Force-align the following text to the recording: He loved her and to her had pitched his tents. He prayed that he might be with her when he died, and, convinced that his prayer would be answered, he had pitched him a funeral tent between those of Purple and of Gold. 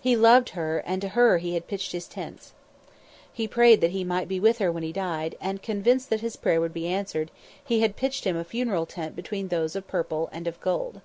He 0.00 0.16
loved 0.16 0.48
her 0.56 0.78
and 0.86 1.02
to 1.02 1.10
her 1.10 1.36
had 1.36 1.66
pitched 1.66 1.92
his 1.92 2.08
tents. 2.08 2.54
He 3.30 3.46
prayed 3.46 3.82
that 3.82 3.90
he 3.90 4.04
might 4.04 4.26
be 4.26 4.40
with 4.40 4.56
her 4.56 4.72
when 4.72 4.82
he 4.82 4.90
died, 4.90 5.36
and, 5.38 5.60
convinced 5.60 6.08
that 6.08 6.22
his 6.22 6.34
prayer 6.34 6.62
would 6.62 6.72
be 6.72 6.88
answered, 6.88 7.30
he 7.62 7.80
had 7.82 7.94
pitched 7.94 8.24
him 8.24 8.38
a 8.38 8.42
funeral 8.44 8.86
tent 8.86 9.14
between 9.14 9.48
those 9.48 9.76
of 9.76 9.86
Purple 9.86 10.30
and 10.32 10.46
of 10.46 10.58
Gold. 10.62 11.02